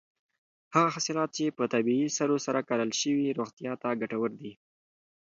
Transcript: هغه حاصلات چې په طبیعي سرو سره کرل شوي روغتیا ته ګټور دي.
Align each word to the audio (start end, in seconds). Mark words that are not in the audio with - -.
هغه 0.75 0.89
حاصلات 0.95 1.29
چې 1.37 1.55
په 1.57 1.63
طبیعي 1.73 2.07
سرو 2.17 2.37
سره 2.45 2.59
کرل 2.69 2.91
شوي 3.01 3.27
روغتیا 3.39 3.73
ته 3.81 3.87
ګټور 4.01 4.31
دي. 4.41 4.51